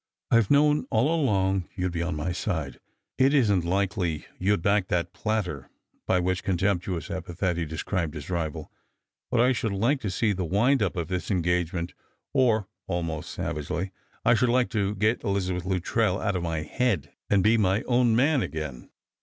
[0.31, 2.79] "I've known all along you'd be on jny side.
[3.19, 5.69] It isn't likely you'd back that plater,"—
[6.07, 8.71] by which contemptuous epithet he described his rival."
[9.29, 11.93] But I should like to see the wind up of this engagement,
[12.33, 13.91] or," almost savagely,"
[14.25, 18.15] I should like to get Elizabeth Luttrell out of my head, and be my own
[18.15, 18.89] man again."